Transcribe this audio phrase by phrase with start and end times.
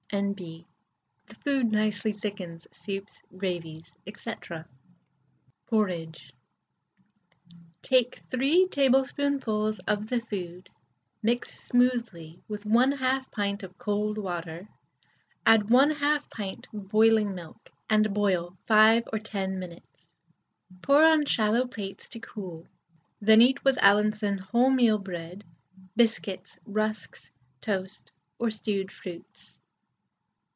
[0.13, 0.67] N.B.
[1.27, 3.85] The food nicely thickens soups, gravies,
[4.17, 4.33] &c.
[5.67, 6.33] PORRIDGE.
[7.81, 10.67] Take 3 tablespoonfuls of the food,
[11.23, 14.67] mix smoothly, with 1/2 pint of cold water,
[15.45, 20.03] add 1/2 pint boiling milk, and boil 5 or 10 minutes.
[20.81, 22.67] Pour on shallow plates to cool,
[23.21, 25.45] then eat with Allinson wholemeal bread,
[25.95, 27.31] biscuits, rusks,
[27.61, 29.53] toast, or stewed fruits.